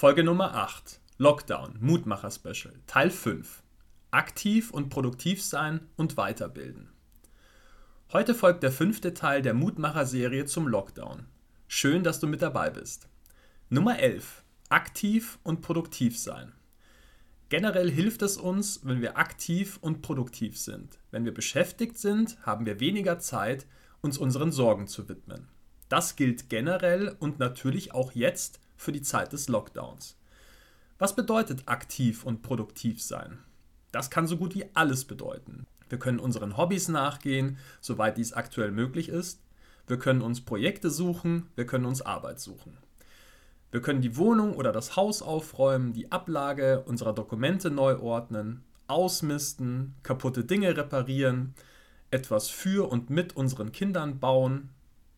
[0.00, 1.00] Folge Nummer 8.
[1.16, 3.64] Lockdown, Mutmacher Special, Teil 5.
[4.12, 6.92] Aktiv und produktiv sein und weiterbilden.
[8.12, 11.26] Heute folgt der fünfte Teil der Mutmacher-Serie zum Lockdown.
[11.66, 13.08] Schön, dass du mit dabei bist.
[13.70, 14.44] Nummer 11.
[14.68, 16.52] Aktiv und produktiv sein.
[17.48, 21.00] Generell hilft es uns, wenn wir aktiv und produktiv sind.
[21.10, 23.66] Wenn wir beschäftigt sind, haben wir weniger Zeit,
[24.00, 25.48] uns unseren Sorgen zu widmen.
[25.88, 30.16] Das gilt generell und natürlich auch jetzt für die Zeit des Lockdowns.
[30.98, 33.38] Was bedeutet aktiv und produktiv sein?
[33.92, 35.66] Das kann so gut wie alles bedeuten.
[35.88, 39.40] Wir können unseren Hobbys nachgehen, soweit dies aktuell möglich ist.
[39.86, 42.76] Wir können uns Projekte suchen, wir können uns Arbeit suchen.
[43.70, 49.94] Wir können die Wohnung oder das Haus aufräumen, die Ablage unserer Dokumente neu ordnen, ausmisten,
[50.02, 51.54] kaputte Dinge reparieren,
[52.10, 54.70] etwas für und mit unseren Kindern bauen,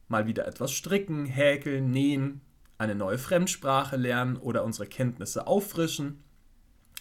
[0.09, 2.41] mal wieder etwas stricken, häkeln, nähen,
[2.81, 6.25] eine neue Fremdsprache lernen oder unsere Kenntnisse auffrischen,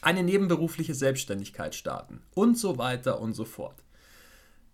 [0.01, 3.81] eine nebenberufliche Selbstständigkeit starten und so weiter und so fort.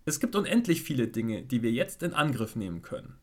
[0.04, 3.14] Es gibt unendlich viele Dinge, die wir jetzt in Angriff nehmen können.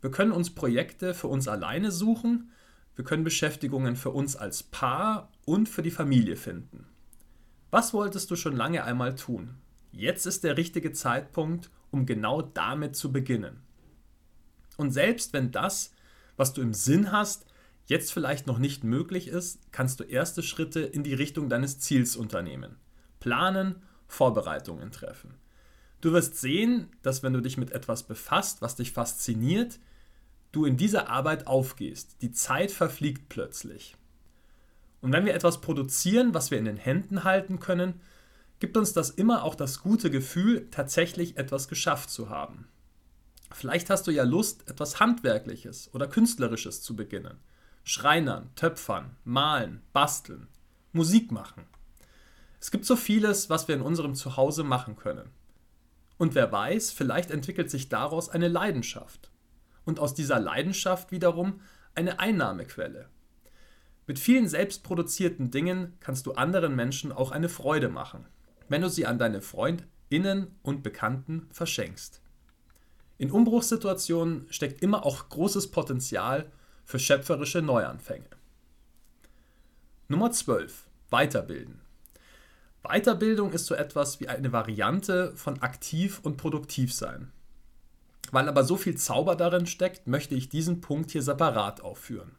[0.00, 2.50] Wir können uns Projekte für uns alleine suchen,
[2.96, 6.86] wir können Beschäftigungen für uns als Paar und für die Familie finden.
[7.70, 9.56] Was wolltest du schon lange einmal tun?
[9.92, 13.60] Jetzt ist der richtige Zeitpunkt, um genau damit zu beginnen.
[14.78, 15.93] Und selbst wenn das,
[16.36, 17.46] was du im Sinn hast,
[17.86, 22.16] jetzt vielleicht noch nicht möglich ist, kannst du erste Schritte in die Richtung deines Ziels
[22.16, 22.76] unternehmen.
[23.20, 25.34] Planen, Vorbereitungen treffen.
[26.00, 29.78] Du wirst sehen, dass wenn du dich mit etwas befasst, was dich fasziniert,
[30.52, 32.16] du in dieser Arbeit aufgehst.
[32.22, 33.96] Die Zeit verfliegt plötzlich.
[35.00, 38.00] Und wenn wir etwas produzieren, was wir in den Händen halten können,
[38.60, 42.68] gibt uns das immer auch das gute Gefühl, tatsächlich etwas geschafft zu haben.
[43.54, 47.38] Vielleicht hast du ja Lust, etwas Handwerkliches oder Künstlerisches zu beginnen.
[47.84, 50.48] Schreinern, Töpfern, Malen, Basteln,
[50.92, 51.64] Musik machen.
[52.60, 55.30] Es gibt so vieles, was wir in unserem Zuhause machen können.
[56.18, 59.30] Und wer weiß, vielleicht entwickelt sich daraus eine Leidenschaft.
[59.84, 61.60] Und aus dieser Leidenschaft wiederum
[61.94, 63.08] eine Einnahmequelle.
[64.08, 68.26] Mit vielen selbstproduzierten Dingen kannst du anderen Menschen auch eine Freude machen,
[68.68, 72.23] wenn du sie an deine Freundinnen und Bekannten verschenkst.
[73.16, 76.50] In Umbruchssituationen steckt immer auch großes Potenzial
[76.84, 78.26] für schöpferische Neuanfänge.
[80.08, 80.86] Nummer 12.
[81.10, 81.80] Weiterbilden.
[82.82, 87.30] Weiterbildung ist so etwas wie eine Variante von aktiv und produktiv sein.
[88.30, 92.32] Weil aber so viel Zauber darin steckt, möchte ich diesen Punkt hier separat aufführen.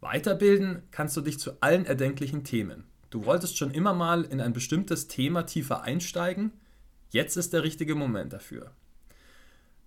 [0.00, 2.84] Weiterbilden kannst du dich zu allen erdenklichen Themen.
[3.10, 6.52] Du wolltest schon immer mal in ein bestimmtes Thema tiefer einsteigen,
[7.10, 8.72] jetzt ist der richtige Moment dafür.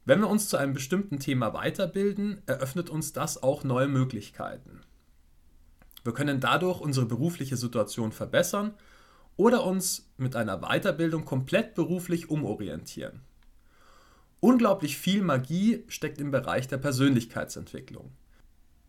[0.06, 4.82] Wenn wir uns zu einem bestimmten Thema weiterbilden, eröffnet uns das auch neue Möglichkeiten.
[6.04, 8.76] Wir können dadurch unsere berufliche Situation verbessern
[9.36, 13.22] oder uns mit einer Weiterbildung komplett beruflich umorientieren.
[14.40, 18.12] Unglaublich viel Magie steckt im Bereich der Persönlichkeitsentwicklung.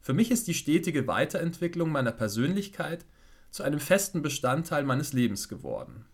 [0.03, 3.07] Für mich ist die stetige Weiterentwicklung meiner Persönlichkeit
[3.51, 6.05] zu einem festen Bestandteil meines Lebens geworden.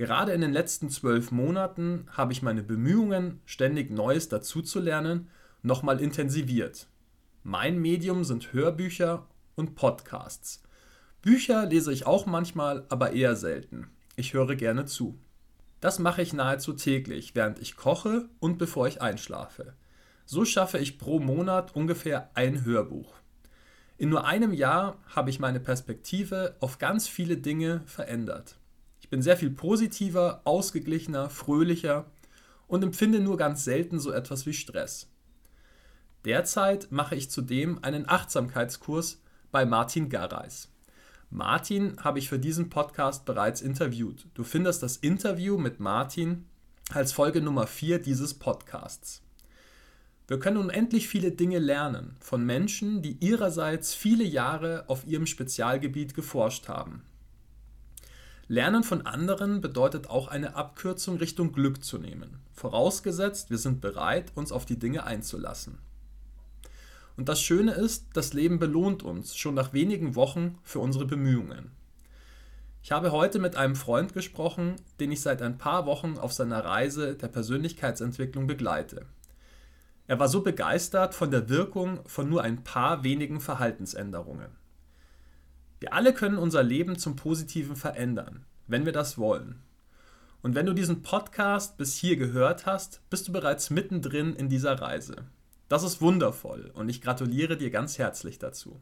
[0.00, 5.28] Gerade in den letzten zwölf Monaten habe ich meine Bemühungen, ständig Neues dazuzulernen,
[5.60, 6.88] nochmal intensiviert.
[7.42, 10.62] Mein Medium sind Hörbücher und Podcasts.
[11.20, 13.90] Bücher lese ich auch manchmal, aber eher selten.
[14.16, 15.18] Ich höre gerne zu.
[15.80, 19.74] Das mache ich nahezu täglich, während ich koche und bevor ich einschlafe.
[20.24, 23.16] So schaffe ich pro Monat ungefähr ein Hörbuch.
[23.98, 28.56] In nur einem Jahr habe ich meine Perspektive auf ganz viele Dinge verändert.
[29.10, 32.06] Bin sehr viel positiver, ausgeglichener, fröhlicher
[32.68, 35.08] und empfinde nur ganz selten so etwas wie Stress.
[36.24, 40.68] Derzeit mache ich zudem einen Achtsamkeitskurs bei Martin Garreis.
[41.30, 44.26] Martin habe ich für diesen Podcast bereits interviewt.
[44.34, 46.46] Du findest das Interview mit Martin
[46.92, 49.22] als Folge Nummer 4 dieses Podcasts.
[50.26, 56.14] Wir können unendlich viele Dinge lernen von Menschen, die ihrerseits viele Jahre auf ihrem Spezialgebiet
[56.14, 57.02] geforscht haben.
[58.50, 64.32] Lernen von anderen bedeutet auch eine Abkürzung Richtung Glück zu nehmen, vorausgesetzt, wir sind bereit,
[64.34, 65.78] uns auf die Dinge einzulassen.
[67.16, 71.70] Und das Schöne ist, das Leben belohnt uns schon nach wenigen Wochen für unsere Bemühungen.
[72.82, 76.64] Ich habe heute mit einem Freund gesprochen, den ich seit ein paar Wochen auf seiner
[76.64, 79.06] Reise der Persönlichkeitsentwicklung begleite.
[80.08, 84.59] Er war so begeistert von der Wirkung von nur ein paar wenigen Verhaltensänderungen.
[85.80, 89.62] Wir alle können unser Leben zum Positiven verändern, wenn wir das wollen.
[90.42, 94.78] Und wenn du diesen Podcast bis hier gehört hast, bist du bereits mittendrin in dieser
[94.80, 95.16] Reise.
[95.70, 98.78] Das ist wundervoll und ich gratuliere dir ganz herzlich dazu.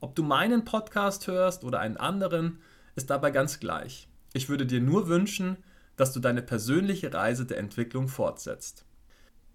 [0.00, 2.60] Ob du meinen Podcast hörst oder einen anderen,
[2.94, 4.08] ist dabei ganz gleich.
[4.32, 5.56] Ich würde dir nur wünschen,
[5.96, 8.84] dass du deine persönliche Reise der Entwicklung fortsetzt.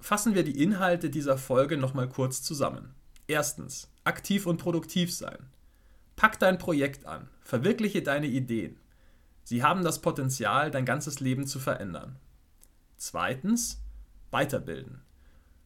[0.01, 2.93] Fassen wir die Inhalte dieser Folge nochmal kurz zusammen.
[3.27, 5.37] Erstens, aktiv und produktiv sein.
[6.21, 8.77] Pack dein Projekt an, verwirkliche deine Ideen.
[9.43, 12.15] Sie haben das Potenzial, dein ganzes Leben zu verändern.
[12.95, 13.81] Zweitens,
[14.29, 15.01] weiterbilden.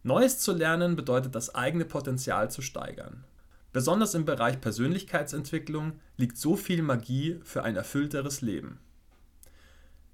[0.03, 3.25] Neues zu lernen bedeutet das eigene Potenzial zu steigern.
[3.73, 8.79] Besonders im Bereich Persönlichkeitsentwicklung liegt so viel Magie für ein erfüllteres Leben.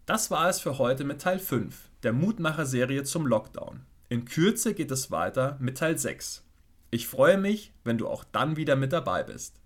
[0.07, 3.81] Das war es für heute mit Teil 5 der Mutmacher-Serie zum Lockdown.
[4.09, 6.43] In Kürze geht es weiter mit Teil 6.
[6.89, 9.61] Ich freue mich, wenn du auch dann wieder mit dabei bist.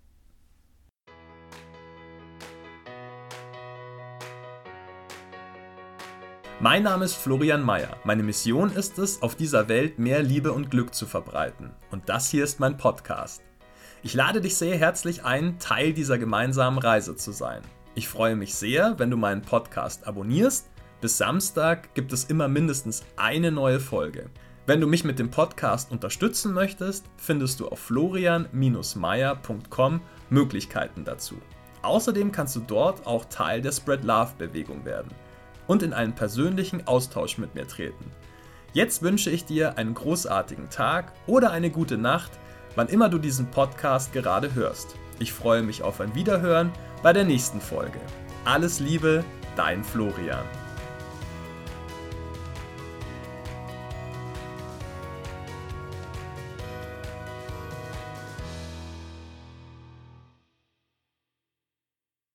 [6.58, 7.98] Mein Name ist Florian Mayer.
[8.04, 11.72] Meine Mission ist es, auf dieser Welt mehr Liebe und Glück zu verbreiten.
[11.90, 13.42] Und das hier ist mein Podcast.
[14.02, 17.60] Ich lade dich sehr herzlich ein, Teil dieser gemeinsamen Reise zu sein.
[17.94, 20.70] Ich freue mich sehr, wenn du meinen Podcast abonnierst.
[21.02, 24.30] Bis Samstag gibt es immer mindestens eine neue Folge.
[24.64, 30.00] Wenn du mich mit dem Podcast unterstützen möchtest, findest du auf florian-meier.com
[30.30, 31.34] Möglichkeiten dazu.
[31.82, 35.10] Außerdem kannst du dort auch Teil der Spread Love Bewegung werden
[35.66, 38.10] und in einen persönlichen Austausch mit mir treten.
[38.72, 42.32] Jetzt wünsche ich dir einen großartigen Tag oder eine gute Nacht,
[42.74, 44.96] wann immer du diesen Podcast gerade hörst.
[45.18, 46.70] Ich freue mich auf ein Wiederhören
[47.02, 47.98] bei der nächsten Folge.
[48.44, 49.24] Alles Liebe,
[49.56, 50.44] dein Florian.